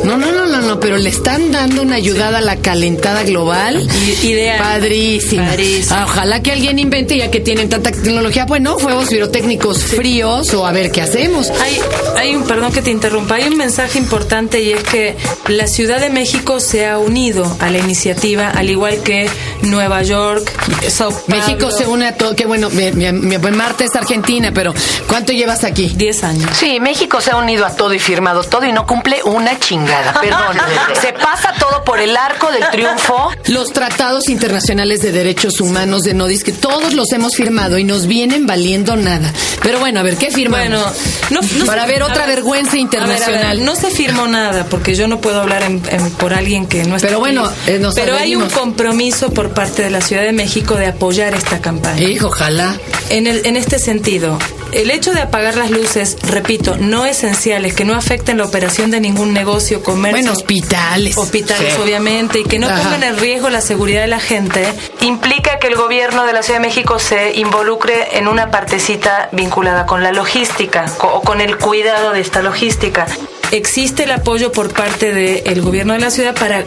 No, 0.03 0.17
no, 0.17 0.31
no, 0.33 0.47
no, 0.47 0.61
no, 0.61 0.79
pero 0.81 0.97
le 0.97 1.09
están 1.09 1.51
dando 1.51 1.83
una 1.83 1.95
ayudada 1.95 2.39
a 2.39 2.41
la 2.41 2.57
calentada 2.57 3.23
global. 3.23 3.87
Ideal. 4.23 4.59
Padrísima. 4.59 5.45
Padrísimo. 5.47 5.95
Ah, 5.95 6.05
Ojalá 6.09 6.41
que 6.43 6.51
alguien 6.51 6.79
invente, 6.79 7.17
ya 7.17 7.31
que 7.31 7.39
tienen 7.39 7.69
tanta 7.69 7.91
tecnología, 7.91 8.45
bueno, 8.45 8.77
fuegos 8.79 9.07
pirotécnicos 9.07 9.83
fríos 9.83 10.53
o 10.53 10.65
a 10.65 10.71
ver 10.73 10.91
qué 10.91 11.01
hacemos. 11.01 11.49
Hay, 11.51 11.77
hay 12.17 12.35
un, 12.35 12.43
perdón 12.43 12.73
que 12.73 12.81
te 12.81 12.89
interrumpa, 12.91 13.20
hay 13.29 13.47
un 13.47 13.57
mensaje 13.57 13.99
importante 13.99 14.61
y 14.61 14.71
es 14.71 14.83
que 14.83 15.17
la 15.47 15.67
Ciudad 15.67 15.99
de 15.99 16.09
México 16.09 16.59
se 16.59 16.87
ha 16.87 16.97
unido 16.97 17.57
a 17.59 17.69
la 17.69 17.77
iniciativa, 17.77 18.49
al 18.49 18.69
igual 18.69 19.03
que 19.03 19.29
Nueva 19.61 20.01
York, 20.01 20.51
Sao 20.89 21.11
Paulo. 21.11 21.25
México 21.27 21.71
se 21.71 21.85
une 21.85 22.07
a 22.07 22.15
todo, 22.15 22.35
qué 22.35 22.45
bueno, 22.45 22.69
mi, 22.69 22.91
mi, 22.91 23.11
mi 23.11 23.37
buen 23.37 23.55
Marta 23.55 23.83
es 23.83 23.95
Argentina, 23.95 24.51
pero 24.53 24.73
¿cuánto 25.07 25.31
llevas 25.31 25.63
aquí? 25.63 25.89
10 25.95 26.23
años. 26.23 26.49
Sí, 26.57 26.79
México 26.79 27.21
se 27.21 27.31
ha 27.31 27.37
unido 27.37 27.65
a 27.65 27.75
todo 27.75 27.93
y 27.93 27.99
firmado 27.99 28.43
todo 28.43 28.65
y 28.65 28.71
no 28.71 28.85
cumple 28.87 29.21
una 29.23 29.59
chingada. 29.59 30.13
Perdón. 30.19 30.57
se 31.01 31.13
pasa 31.13 31.53
todo 31.59 31.83
por 31.83 31.99
el 31.99 32.15
arco 32.17 32.51
del 32.51 32.67
triunfo. 32.71 33.29
Los 33.47 33.73
tratados 33.73 34.29
internacionales 34.29 35.01
de 35.01 35.11
derechos 35.11 35.61
humanos 35.61 36.03
de 36.03 36.13
no 36.13 36.31
que 36.39 36.53
todos 36.53 36.93
los 36.93 37.11
hemos 37.11 37.35
firmado 37.35 37.77
y 37.77 37.83
nos 37.83 38.07
vienen 38.07 38.47
valiendo 38.47 38.95
nada. 38.95 39.33
Pero 39.63 39.79
bueno, 39.79 39.99
a 39.99 40.03
ver, 40.03 40.17
¿qué 40.17 40.31
firmamos? 40.31 40.67
Bueno, 40.67 40.85
no, 41.29 41.41
no 41.59 41.65
Para 41.65 41.85
ver 41.85 42.01
otra 42.03 42.25
vergüenza 42.25 42.71
a 42.71 42.73
ver, 42.73 42.79
a 42.79 42.81
internacional. 42.81 43.57
ver, 43.57 43.65
no 43.65 43.75
se 43.75 43.91
firmó 43.91 44.27
nada 44.27 44.65
porque 44.65 44.95
yo 44.95 45.07
no 45.07 45.21
puedo 45.21 45.39
hablar 45.41 45.63
en- 45.63 45.81
en- 45.89 46.11
por 46.11 46.33
alguien 46.33 46.65
que 46.67 46.83
no 46.85 46.95
está. 46.95 47.07
Pero 47.07 47.19
bueno, 47.19 47.49
eh, 47.67 47.77
nos 47.79 47.93
pero 47.95 48.15
hay 48.17 48.35
un 48.35 48.49
compromiso 48.49 49.31
por 49.31 49.51
parte 49.53 49.83
de 49.83 49.89
la 49.91 50.01
Ciudad 50.01 50.23
de 50.23 50.31
México 50.31 50.75
de 50.75 50.87
apoyar 50.87 51.33
esta 51.35 51.59
campaña. 51.61 52.01
Hijo, 52.01 52.27
ojalá. 52.27 52.75
En, 53.09 53.27
el, 53.27 53.45
en 53.45 53.55
este 53.55 53.77
sentido, 53.77 54.39
el 54.73 54.91
hecho 54.91 55.13
de 55.13 55.21
apagar 55.21 55.55
las 55.55 55.71
luces, 55.71 56.17
repito, 56.23 56.77
no 56.77 57.05
esenciales, 57.05 57.73
que 57.75 57.85
no 57.85 57.95
afecten 57.95 58.37
la 58.37 58.45
operación 58.45 58.91
de 58.91 58.99
ningún 58.99 59.33
negocio, 59.33 59.83
comercio. 59.83 60.21
Bueno, 60.21 60.31
hospitales. 60.33 61.17
hospitales, 61.17 61.73
Sí. 61.75 61.81
obviamente, 61.81 62.39
y 62.39 62.43
que 62.43 62.59
no 62.59 62.67
Ajá. 62.67 62.81
pongan 62.83 63.03
en 63.03 63.17
riesgo 63.17 63.49
la 63.49 63.61
seguridad 63.61 64.01
de 64.01 64.07
la 64.07 64.19
gente, 64.19 64.65
implica 65.01 65.59
que 65.59 65.67
el 65.67 65.75
gobierno 65.75 66.25
de 66.25 66.33
la 66.33 66.43
Ciudad 66.43 66.59
de 66.59 66.67
México 66.67 66.99
se 66.99 67.33
involucre 67.37 68.17
en 68.17 68.27
una 68.27 68.51
partecita 68.51 69.29
vinculada 69.31 69.85
con 69.85 70.03
la 70.03 70.11
logística 70.11 70.85
o 71.01 71.21
con 71.21 71.41
el 71.41 71.57
cuidado 71.57 72.11
de 72.11 72.21
esta 72.21 72.41
logística. 72.41 73.05
Existe 73.51 74.03
el 74.03 74.11
apoyo 74.11 74.51
por 74.51 74.73
parte 74.73 75.13
del 75.13 75.61
gobierno 75.61 75.93
de 75.93 75.99
la 75.99 76.09
ciudad 76.09 76.33
para 76.33 76.63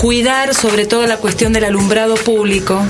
cuidar 0.00 0.54
sobre 0.54 0.86
todo 0.86 1.06
la 1.06 1.16
cuestión 1.16 1.52
del 1.52 1.64
alumbrado 1.64 2.14
público 2.14 2.80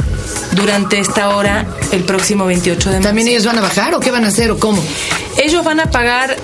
durante 0.52 0.98
esta 0.98 1.34
hora 1.34 1.66
el 1.92 2.04
próximo 2.04 2.44
28 2.44 2.90
de 2.90 2.96
marzo. 2.96 3.08
¿También 3.08 3.28
ellos 3.28 3.46
van 3.46 3.58
a 3.58 3.62
bajar 3.62 3.94
o 3.94 4.00
qué 4.00 4.10
van 4.10 4.24
a 4.24 4.28
hacer 4.28 4.50
o 4.50 4.58
cómo? 4.58 4.82
Ellos 5.38 5.64
van 5.64 5.80
a 5.80 5.90
pagar 5.90 6.36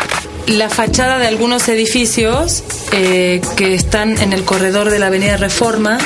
la 0.47 0.69
fachada 0.71 1.19
de 1.19 1.27
algunos 1.27 1.69
edificios 1.69 2.65
eh, 2.93 3.41
que 3.57 3.75
están 3.75 4.19
en 4.19 4.33
el 4.33 4.45
corredor 4.45 4.91
de 4.91 4.99
la 4.99 5.07
Avenida 5.07 5.37
Reforma 5.37 5.99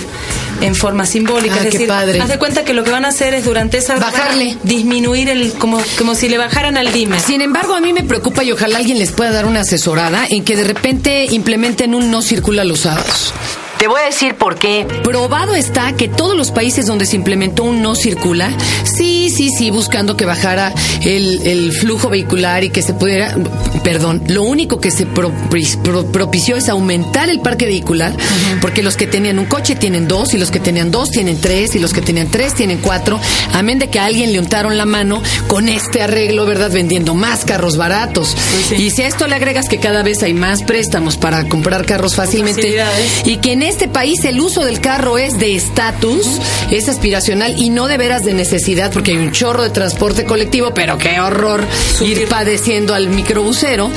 en 0.60 0.74
forma 0.74 1.06
simbólica. 1.06 1.56
Ah, 1.56 1.64
es 1.64 1.72
decir, 1.72 1.88
padre. 1.88 2.20
haz 2.20 2.28
de 2.28 2.38
cuenta 2.38 2.64
que 2.64 2.74
lo 2.74 2.84
que 2.84 2.90
van 2.90 3.04
a 3.04 3.08
hacer 3.08 3.34
es 3.34 3.44
durante 3.44 3.78
esa 3.78 3.96
Bajarle. 3.96 4.56
disminuir 4.62 5.28
el 5.28 5.52
como 5.52 5.80
como 5.96 6.14
si 6.14 6.28
le 6.28 6.38
bajaran 6.38 6.76
al 6.76 6.92
dime. 6.92 7.18
Sin 7.20 7.40
embargo, 7.42 7.74
a 7.74 7.80
mí 7.80 7.92
me 7.92 8.02
preocupa 8.02 8.44
y 8.44 8.52
ojalá 8.52 8.78
alguien 8.78 8.98
les 8.98 9.12
pueda 9.12 9.30
dar 9.30 9.46
una 9.46 9.60
asesorada 9.60 10.26
en 10.28 10.44
que 10.44 10.56
de 10.56 10.64
repente 10.64 11.26
implementen 11.30 11.94
un 11.94 12.10
no 12.10 12.22
circula 12.22 12.64
los 12.64 12.80
sábados. 12.80 13.32
Te 13.78 13.86
voy 13.86 14.00
a 14.00 14.06
decir 14.06 14.34
por 14.34 14.56
qué. 14.58 14.86
Probado 15.04 15.54
está 15.54 15.92
que 15.92 16.08
todos 16.08 16.36
los 16.36 16.50
países 16.50 16.86
donde 16.86 17.06
se 17.06 17.14
implementó 17.16 17.62
un 17.64 17.80
no 17.80 17.94
circula, 17.94 18.50
sí, 18.84 19.30
sí, 19.30 19.50
sí, 19.56 19.70
buscando 19.70 20.16
que 20.16 20.24
bajara 20.24 20.74
el, 21.04 21.46
el 21.46 21.72
flujo 21.72 22.08
vehicular 22.10 22.64
y 22.64 22.70
que 22.70 22.82
se 22.82 22.92
pudiera, 22.92 23.36
perdón, 23.84 24.22
lo 24.26 24.42
único 24.42 24.80
que 24.80 24.90
se 24.90 25.06
pro- 25.06 25.32
pro- 25.84 26.06
propició 26.06 26.56
es 26.56 26.68
aumentar 26.68 27.30
el 27.30 27.40
parque 27.40 27.66
vehicular, 27.66 28.12
porque 28.60 28.82
los 28.82 28.96
que 28.96 29.06
tenían 29.06 29.38
un 29.38 29.46
coche 29.46 29.76
tienen 29.76 30.08
dos, 30.08 30.34
y 30.34 30.38
los 30.38 30.50
que 30.50 30.58
tenían 30.60 30.90
dos 30.90 31.10
tienen 31.10 31.40
tres, 31.40 31.74
y 31.76 31.78
los 31.78 31.92
que 31.92 32.00
tenían 32.00 32.28
tres 32.30 32.54
tienen 32.54 32.78
cuatro, 32.78 33.20
amén 33.52 33.78
de 33.78 33.88
que 33.88 34.00
a 34.00 34.06
alguien 34.06 34.32
le 34.32 34.40
untaron 34.40 34.76
la 34.76 34.86
mano 34.86 35.22
con 35.46 35.68
este 35.68 36.02
arreglo, 36.02 36.46
¿verdad? 36.46 36.70
Vendiendo 36.72 37.14
más 37.14 37.44
carros 37.44 37.76
baratos. 37.76 38.34
sí. 38.68 38.74
Y 38.74 38.90
si 38.90 39.02
a 39.02 39.06
esto 39.06 39.26
le 39.28 39.36
agregas 39.36 39.68
que 39.68 39.78
cada 39.78 40.02
vez 40.02 40.22
hay 40.22 40.34
más 40.34 40.62
préstamos 40.62 41.16
para 41.16 41.48
comprar 41.48 41.86
carros 41.86 42.16
fácilmente, 42.16 42.62
y 43.24 43.36
que 43.36 43.52
en 43.52 43.62
este 43.68 43.86
país 43.86 44.24
el 44.24 44.40
uso 44.40 44.64
del 44.64 44.80
carro 44.80 45.18
es 45.18 45.38
de 45.38 45.54
estatus, 45.54 46.26
es 46.70 46.88
aspiracional 46.88 47.54
y 47.58 47.70
no 47.70 47.86
de 47.86 47.98
veras 47.98 48.24
de 48.24 48.32
necesidad, 48.32 48.90
porque 48.92 49.12
hay 49.12 49.18
un 49.18 49.32
chorro 49.32 49.62
de 49.62 49.70
transporte 49.70 50.24
colectivo, 50.24 50.72
pero 50.74 50.98
qué 50.98 51.20
horror 51.20 51.66
Subir. 51.96 52.18
ir 52.18 52.28
padeciendo 52.28 52.94
al 52.94 53.08
microbusero. 53.08 53.90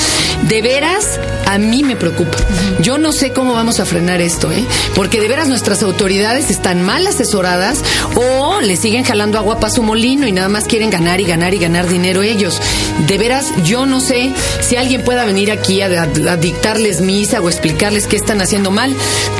De 0.47 0.61
veras, 0.61 1.19
a 1.47 1.57
mí 1.57 1.83
me 1.83 1.95
preocupa. 1.95 2.37
Yo 2.81 2.97
no 2.97 3.11
sé 3.11 3.31
cómo 3.31 3.53
vamos 3.53 3.79
a 3.79 3.85
frenar 3.85 4.21
esto, 4.21 4.51
¿eh? 4.51 4.63
Porque 4.95 5.21
de 5.21 5.27
veras 5.27 5.47
nuestras 5.47 5.83
autoridades 5.83 6.51
están 6.51 6.81
mal 6.81 7.07
asesoradas 7.07 7.83
o 8.15 8.59
le 8.61 8.75
siguen 8.75 9.03
jalando 9.03 9.37
agua 9.37 9.59
para 9.59 9.73
su 9.73 9.83
molino 9.83 10.27
y 10.27 10.31
nada 10.31 10.49
más 10.49 10.65
quieren 10.65 10.89
ganar 10.89 11.21
y 11.21 11.25
ganar 11.25 11.53
y 11.53 11.59
ganar 11.59 11.87
dinero 11.87 12.23
ellos. 12.23 12.59
De 13.07 13.17
veras, 13.17 13.47
yo 13.65 13.85
no 13.85 13.99
sé 13.99 14.31
si 14.61 14.75
alguien 14.75 15.03
pueda 15.03 15.25
venir 15.25 15.51
aquí 15.51 15.81
a, 15.81 15.87
a- 15.87 16.31
a 16.31 16.37
dictarles 16.37 17.01
misa 17.01 17.41
o 17.41 17.49
explicarles 17.49 18.07
qué 18.07 18.15
están 18.15 18.41
haciendo 18.41 18.71
mal, 18.71 18.93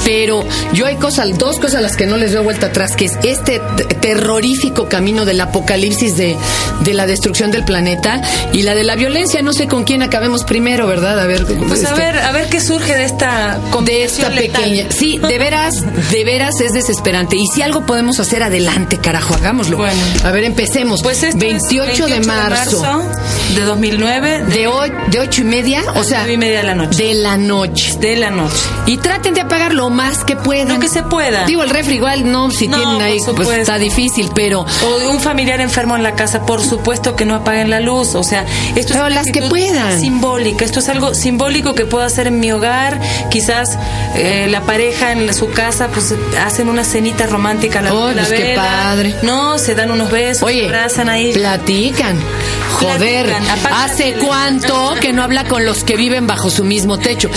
pero 0.04 0.46
yo 0.74 0.86
hay 0.86 0.96
cosas, 0.96 1.38
dos 1.38 1.58
cosas 1.58 1.76
a 1.76 1.82
las 1.82 1.96
que 1.96 2.06
no 2.08 2.18
les 2.18 2.34
doy 2.34 2.44
vuelta 2.44 2.68
atrás, 2.68 2.96
que 2.96 3.06
es 3.06 3.14
este 3.24 3.62
terrorífico 4.02 4.90
camino 4.90 5.26
del 5.26 5.40
apocalipsis 5.42 6.18
de, 6.18 6.36
de 6.82 6.94
la 6.94 7.06
destrucción 7.06 7.52
del 7.52 7.64
planeta 7.64 8.22
y 8.52 8.64
la 8.64 8.76
de 8.76 8.84
la 8.84 8.96
violencia. 8.96 9.42
No 9.42 9.54
sé 9.54 9.68
con 9.68 9.84
quién 9.84 10.02
acabemos 10.02 10.44
primero, 10.44 10.88
¿verdad? 10.88 11.20
A 11.20 11.26
ver, 11.26 11.46
Pues 11.46 11.84
a 11.86 11.90
este, 11.90 12.00
ver, 12.02 12.18
a 12.20 12.32
ver 12.32 12.50
qué 12.50 12.60
surge 12.60 12.96
de 12.96 13.06
esta 13.06 13.60
de 13.84 14.04
esta 14.04 14.30
letal. 14.30 14.64
pequeña. 14.64 14.86
Sí, 14.92 15.18
de 15.20 15.38
veras, 15.40 15.76
de 16.12 16.24
veras 16.24 16.60
es 16.62 16.74
desesperante. 16.74 17.36
Y 17.36 17.48
si 17.48 17.62
algo 17.62 17.86
podemos 17.86 18.20
hacer, 18.20 18.44
adelante, 18.44 18.98
carajo, 18.98 19.36
hagámoslo. 19.36 19.78
Bueno. 19.78 20.02
A 20.24 20.32
ver, 20.32 20.44
empecemos. 20.44 21.02
Pues 21.04 21.24
esto 21.24 21.38
es 21.46 21.52
28, 21.70 22.08
de 22.08 22.20
marzo. 22.22 22.82
de 22.82 23.51
2009 23.60 24.44
De, 24.48 24.68
hoy, 24.68 24.92
de 25.08 25.20
ocho 25.20 25.42
y 25.42 25.46
media, 25.46 25.84
o 25.96 26.04
sea, 26.04 26.20
nueve 26.20 26.34
y 26.34 26.38
media 26.38 26.58
de 26.60 26.64
la 26.64 26.76
noche. 26.76 27.04
de 27.04 27.14
la 27.16 27.38
noche. 27.38 27.98
de 28.00 28.16
la 28.16 28.30
noche. 28.32 28.56
Y 28.86 28.98
traten 28.98 29.34
de 29.34 29.42
apagar 29.42 29.74
lo 29.74 29.90
más 29.90 30.24
que 30.24 30.36
puedan. 30.36 30.70
Lo 30.70 30.80
que 30.80 30.88
se 30.90 31.04
pueda. 31.04 31.46
Digo, 31.46 31.64
el 31.64 31.70
refri 31.70 31.96
igual 31.96 32.32
no, 32.32 32.50
si 32.52 32.68
No, 32.68 32.78
tienen 32.78 33.02
ahí, 33.02 33.20
pues 33.36 33.50
está 33.50 33.78
difícil, 33.78 34.30
pero 34.34 34.62
O 34.84 35.10
un 35.12 35.20
familiar 35.20 35.60
enfermo 35.62 35.96
en 35.96 36.04
la 36.04 36.16
casa, 36.16 36.46
por 36.46 36.62
supuesto 36.64 37.16
que 37.16 37.26
no 37.26 37.36
apaguen 37.36 37.70
la 37.70 37.80
luz. 37.80 38.16
O 38.16 38.24
sea, 38.24 38.46
esto 38.76 38.94
Pero 38.94 39.08
es 39.08 39.16
las 39.16 39.28
que 39.32 39.42
puedan. 39.44 40.00
Simbólica. 40.00 40.66
Esto 40.66 40.80
es 40.80 40.90
algo 40.90 41.14
simbólico 41.14 41.76
que 41.76 41.86
puedo 41.86 42.04
hacer 42.06 42.28
en 42.28 42.40
mi 42.40 42.52
hogar. 42.52 43.00
Quizás 43.30 43.78
eh, 44.16 44.48
la 44.50 44.62
pareja 44.62 45.12
en 45.12 45.34
su 45.34 45.50
casa, 45.52 45.88
pues 45.90 46.14
hacen 46.44 46.70
una 46.70 46.84
cenita 46.84 47.28
romántica 47.28 47.80
a 47.80 47.82
la, 47.84 47.94
Oh, 47.94 48.08
luz 48.08 48.10
de 48.10 48.16
la 48.16 48.28
pues, 48.28 48.40
qué 48.40 48.48
vela. 48.48 48.64
padre. 48.64 49.16
No, 49.24 49.58
se 49.58 49.76
dan 49.76 49.92
unos 49.92 50.10
besos, 50.12 50.50
se 50.50 50.66
abrazan 50.66 51.10
ahí. 51.10 51.34
platican. 51.34 52.18
Joder, 52.80 53.28
¿hace 53.72 54.14
cuánto 54.14 54.94
que 55.02 55.14
no 55.14 55.24
habla 55.24 55.46
con 55.46 55.66
los 55.66 55.84
que 55.84 55.96
viven 55.98 56.28
bajo 56.28 56.50
su 56.50 56.64
mismo 56.64 56.98
techo? 57.00 57.30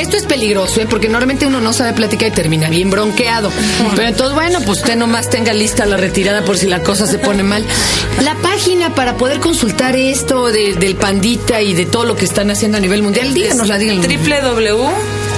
Esto 0.00 0.16
es 0.16 0.24
peligroso, 0.24 0.80
¿eh? 0.80 0.86
porque 0.88 1.08
normalmente 1.08 1.46
uno 1.46 1.60
no 1.60 1.72
sabe 1.72 1.92
platicar 1.92 2.28
y 2.28 2.32
termina 2.32 2.68
bien 2.68 2.90
bronqueado. 2.90 3.50
Pero 3.96 4.08
entonces, 4.08 4.34
bueno, 4.34 4.58
pues 4.64 4.78
usted 4.80 4.96
nomás 4.96 5.30
tenga 5.30 5.52
lista 5.52 5.86
la 5.86 5.96
retirada 5.96 6.44
por 6.44 6.58
si 6.58 6.66
la 6.66 6.82
cosa 6.82 7.06
se 7.06 7.18
pone 7.18 7.42
mal. 7.42 7.64
La 8.22 8.34
página 8.36 8.94
para 8.94 9.16
poder 9.16 9.40
consultar 9.40 9.96
esto 9.96 10.46
de- 10.50 10.74
del 10.74 10.96
pandita 10.96 11.60
y 11.62 11.74
de 11.74 11.86
todo 11.86 12.04
lo 12.04 12.16
que 12.16 12.24
están 12.24 12.50
haciendo 12.50 12.78
a 12.78 12.80
nivel 12.80 13.02
mundial, 13.02 13.32
díganos 13.34 13.68
la 13.68 13.78
díganos. 13.78 14.02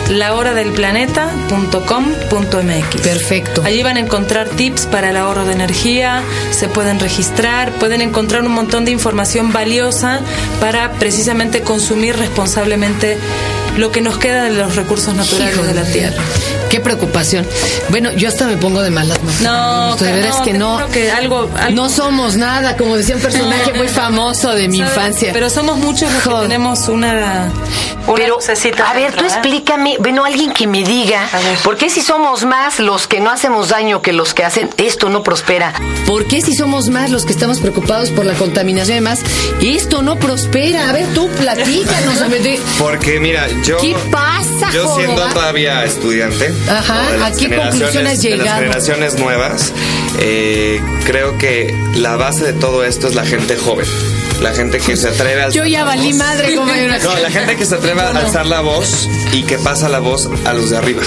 www.lahoradelplaneta.com.mx 0.08 3.00
Perfecto. 3.02 3.62
Allí 3.64 3.82
van 3.82 3.96
a 3.96 4.00
encontrar 4.00 4.48
tips 4.48 4.86
para 4.86 5.10
el 5.10 5.16
ahorro 5.16 5.44
de 5.44 5.52
energía, 5.52 6.22
se 6.50 6.68
pueden 6.68 7.00
registrar, 7.00 7.72
pueden 7.72 8.00
encontrar 8.00 8.42
un 8.42 8.52
montón 8.52 8.84
de 8.84 8.90
información 8.90 9.52
valiosa 9.52 10.20
para 10.60 10.92
precisamente 10.92 11.62
consumir 11.62 12.16
responsablemente 12.16 13.18
lo 13.76 13.90
que 13.90 14.00
nos 14.00 14.18
queda 14.18 14.44
de 14.44 14.50
los 14.50 14.76
recursos 14.76 15.14
naturales 15.14 15.54
Hijo 15.54 15.64
de 15.64 15.74
la 15.74 15.84
tierra. 15.84 16.22
Qué 16.70 16.80
preocupación. 16.80 17.46
Bueno, 17.90 18.10
yo 18.12 18.28
hasta 18.28 18.46
me 18.46 18.56
pongo 18.56 18.82
de 18.82 18.90
malas. 18.90 19.18
No, 19.42 19.94
de 19.96 20.12
veras 20.12 20.38
no, 20.38 20.44
que 20.44 20.52
te 20.52 20.58
no. 20.58 20.86
que 20.92 21.10
algo- 21.12 21.48
algo- 21.56 21.70
No 21.74 21.88
somos 21.88 22.36
nada, 22.36 22.76
como 22.76 22.96
decía 22.96 23.14
un 23.16 23.22
personaje 23.22 23.70
No. 23.72 23.78
muy 23.78 23.88
famoso 24.02 24.52
de 24.54 24.68
mi 24.68 24.78
¿Sabes? 24.78 24.92
infancia. 24.96 25.30
Pero 25.32 25.50
somos 25.50 25.76
muchos 25.78 26.12
los 26.12 26.22
que 26.22 26.30
tenemos 26.42 26.88
una, 26.88 27.50
una 28.06 28.14
Pero, 28.16 28.34
lucecita 28.36 28.90
a 28.90 28.94
ver, 28.94 29.12
dentro, 29.12 29.20
tú 29.20 29.24
¿eh? 29.26 29.28
explícame, 29.28 29.96
bueno, 30.00 30.24
alguien 30.24 30.52
que 30.52 30.66
me 30.66 30.82
diga. 30.84 31.28
¿por 31.62 31.76
qué 31.76 31.90
si 31.90 32.00
somos 32.00 32.44
más 32.44 32.78
los 32.80 33.06
que 33.06 33.20
no 33.20 33.30
hacemos 33.30 33.68
daño 33.68 34.02
que 34.02 34.12
los 34.12 34.34
que 34.34 34.44
hacen 34.44 34.70
esto 34.76 35.08
no 35.10 35.22
prospera? 35.22 35.72
¿Por 36.06 36.26
qué 36.26 36.40
si 36.42 36.54
somos 36.54 36.88
más 36.88 37.10
los 37.10 37.24
que 37.24 37.32
estamos 37.32 37.58
preocupados 37.60 38.10
por 38.10 38.24
la 38.24 38.34
contaminación 38.34 38.96
y 38.96 39.00
demás, 39.00 39.20
esto 39.62 40.02
no 40.02 40.16
prospera? 40.18 40.88
A 40.88 40.92
ver, 40.92 41.06
tú 41.14 41.28
platícanos. 41.28 42.20
a 42.20 42.28
ver, 42.28 42.42
de- 42.42 42.60
Porque 42.78 43.20
mira, 43.20 43.46
yo. 43.62 43.78
¿Qué 43.78 43.94
pasa, 44.10 44.70
Yo 44.72 44.96
siendo 44.96 45.22
todavía 45.28 45.84
estudiante. 45.84 46.53
Ajá, 46.68 47.26
¿a 47.26 47.30
qué 47.32 47.54
has 47.56 48.22
De 48.22 48.36
las 48.36 48.54
generaciones 48.54 49.18
nuevas, 49.18 49.72
eh, 50.20 50.80
creo 51.04 51.36
que 51.38 51.74
la 51.96 52.16
base 52.16 52.44
de 52.44 52.52
todo 52.52 52.84
esto 52.84 53.08
es 53.08 53.14
la 53.14 53.24
gente 53.24 53.56
joven. 53.56 53.86
La 54.40 54.52
gente 54.52 54.78
que 54.78 54.96
se 54.96 55.08
atreve 55.08 55.42
a 55.42 55.48
Yo 55.50 55.64
ya 55.64 55.84
valí 55.84 56.12
madre 56.12 56.54
como 56.56 56.72
No, 57.04 57.18
la 57.18 57.30
gente 57.30 57.56
que 57.56 57.64
se 57.64 57.76
atreve 57.76 58.00
a 58.00 58.08
alzar 58.10 58.46
la 58.46 58.60
voz 58.60 59.08
y 59.32 59.42
que 59.42 59.58
pasa 59.58 59.88
la 59.88 60.00
voz 60.00 60.28
a 60.44 60.52
los 60.52 60.70
de 60.70 60.76
arriba. 60.76 61.02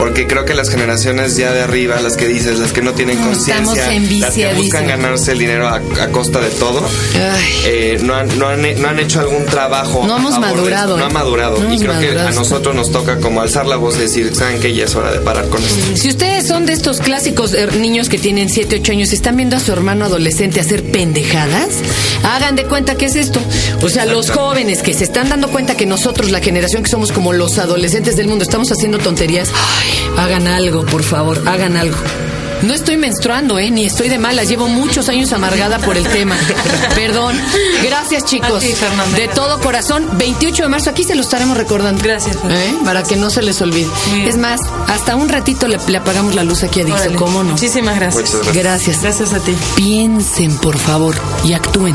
Porque 0.00 0.26
creo 0.26 0.46
que 0.46 0.54
las 0.54 0.70
generaciones 0.70 1.36
ya 1.36 1.52
de 1.52 1.60
arriba, 1.60 2.00
las 2.00 2.16
que 2.16 2.26
dices, 2.26 2.58
las 2.58 2.72
que 2.72 2.80
no 2.80 2.94
tienen 2.94 3.18
Estamos 3.18 3.36
conciencia, 3.36 4.18
las 4.18 4.34
que 4.34 4.54
buscan 4.54 4.86
ganarse 4.86 5.32
el 5.32 5.38
dinero 5.38 5.68
a, 5.68 5.74
a 5.76 6.08
costa 6.08 6.40
de 6.40 6.48
todo, 6.48 6.82
eh, 7.66 7.98
no, 8.02 8.14
han, 8.14 8.38
no, 8.38 8.48
han, 8.48 8.62
no 8.80 8.88
han 8.88 8.98
hecho 8.98 9.20
algún 9.20 9.44
trabajo. 9.44 10.06
No 10.06 10.16
hemos 10.16 10.38
madurado, 10.38 10.96
No 10.96 11.04
han 11.04 11.12
madurado. 11.12 11.60
No 11.60 11.74
y 11.74 11.78
creo 11.78 12.00
que 12.00 12.18
a 12.18 12.30
nosotros 12.30 12.74
nos 12.74 12.90
toca 12.90 13.18
como 13.18 13.42
alzar 13.42 13.66
la 13.66 13.76
voz 13.76 13.96
y 13.96 14.00
decir, 14.00 14.34
¿saben 14.34 14.58
qué? 14.58 14.74
Ya 14.74 14.84
es 14.84 14.94
hora 14.94 15.12
de 15.12 15.20
parar 15.20 15.50
con 15.50 15.62
esto. 15.62 15.96
Si 15.96 16.08
ustedes 16.08 16.46
son 16.46 16.64
de 16.64 16.72
estos 16.72 17.00
clásicos 17.00 17.52
eh, 17.52 17.68
niños 17.78 18.08
que 18.08 18.18
tienen 18.18 18.48
7, 18.48 18.78
8 18.80 18.92
años 18.92 19.12
y 19.12 19.16
están 19.16 19.36
viendo 19.36 19.56
a 19.56 19.60
su 19.60 19.70
hermano 19.70 20.06
adolescente 20.06 20.60
hacer 20.60 20.82
pendejadas, 20.90 21.68
hagan 22.22 22.56
de 22.56 22.64
cuenta 22.64 22.94
que 22.94 23.04
es 23.04 23.16
esto. 23.16 23.38
O 23.82 23.90
sea, 23.90 24.06
los 24.06 24.30
jóvenes 24.30 24.82
que 24.82 24.94
se 24.94 25.04
están 25.04 25.28
dando 25.28 25.48
cuenta 25.48 25.76
que 25.76 25.84
nosotros, 25.84 26.30
la 26.30 26.40
generación 26.40 26.84
que 26.84 26.88
somos 26.88 27.12
como 27.12 27.34
los 27.34 27.58
adolescentes 27.58 28.16
del 28.16 28.28
mundo, 28.28 28.44
estamos 28.44 28.72
haciendo 28.72 28.98
tonterías, 28.98 29.50
ay, 29.54 29.89
hagan 30.16 30.46
algo, 30.46 30.84
por 30.86 31.02
favor, 31.02 31.42
hagan 31.46 31.76
algo. 31.76 31.96
No 32.62 32.74
estoy 32.74 32.98
menstruando, 32.98 33.58
¿eh? 33.58 33.70
Ni 33.70 33.86
estoy 33.86 34.08
de 34.08 34.18
malas. 34.18 34.48
Llevo 34.48 34.68
muchos 34.68 35.08
años 35.08 35.32
amargada 35.32 35.78
por 35.78 35.96
el 35.96 36.06
tema. 36.06 36.36
Perdón. 36.94 37.34
Gracias, 37.82 38.26
chicos. 38.26 38.60
Ti. 38.60 38.74
De 39.16 39.28
todo 39.28 39.58
corazón. 39.60 40.06
28 40.18 40.64
de 40.64 40.68
marzo. 40.68 40.90
Aquí 40.90 41.04
se 41.04 41.14
lo 41.14 41.22
estaremos 41.22 41.56
recordando. 41.56 42.02
Gracias. 42.02 42.36
¿Eh? 42.36 42.74
Para 42.84 43.02
que 43.02 43.16
no 43.16 43.30
se 43.30 43.42
les 43.42 43.60
olvide. 43.62 43.88
Bien. 44.12 44.28
Es 44.28 44.36
más, 44.36 44.60
hasta 44.88 45.16
un 45.16 45.30
ratito 45.30 45.68
le, 45.68 45.78
le 45.88 45.96
apagamos 45.96 46.34
la 46.34 46.44
luz 46.44 46.62
aquí 46.62 46.80
a 46.80 46.84
Dixo. 46.84 47.14
¿Cómo 47.16 47.42
no? 47.42 47.52
Muchísimas 47.52 47.96
gracias. 47.96 48.36
Gracias. 48.52 49.00
Gracias 49.02 49.32
a 49.32 49.40
ti. 49.40 49.56
Piensen, 49.76 50.54
por 50.58 50.76
favor, 50.76 51.14
y 51.44 51.54
actúen. 51.54 51.94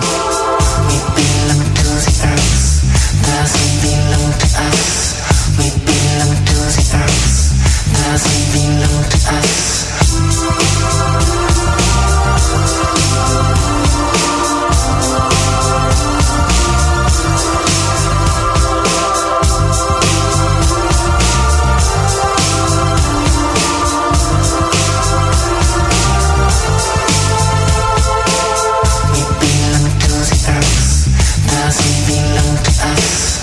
taking 31.77 32.37
on 32.37 32.57
us. 32.57 33.34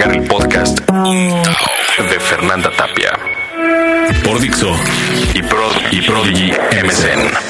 Descargar 0.00 0.16
el 0.16 0.26
podcast 0.26 0.80
de 0.88 2.20
Fernanda 2.20 2.70
Tapia 2.76 3.18
por 4.24 4.40
Dixo 4.40 4.74
y, 5.34 5.42
Prod 5.42 5.72
y 5.90 6.02
Prodigy 6.02 6.52
MSN. 6.82 7.49